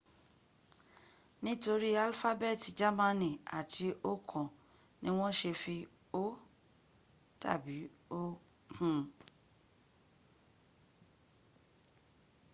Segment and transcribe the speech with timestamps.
[1.43, 4.47] nitori alfabeeti jamani ati okan
[5.01, 5.77] ni won se fi
[6.23, 6.29] õ/õ”
[8.75, 8.99] kun